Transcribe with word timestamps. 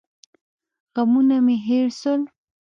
غمونه 0.93 1.37
مې 1.45 1.55
هېر 1.67 1.87
سول. 1.99 2.21